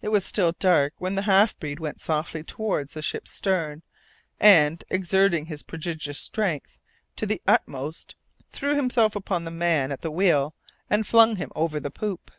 [0.00, 3.84] It was still dark when the half breed went softly towards the ship's stern,
[4.40, 6.80] and, exerting his prodigious strength
[7.14, 8.16] to the utmost,
[8.50, 10.56] threw himself upon the man at the wheel
[10.90, 12.32] and flung him over the poop.